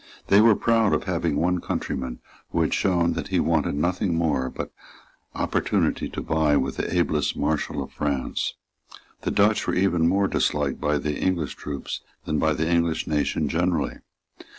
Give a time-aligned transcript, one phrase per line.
[0.29, 4.71] They were proud of having one countryman who had shown that he wanted nothing but
[5.35, 8.55] opportunity to vie with the ablest Marshal of France.
[9.21, 13.47] The Dutch were even more disliked by the English troops than by the English nation
[13.47, 13.97] generally.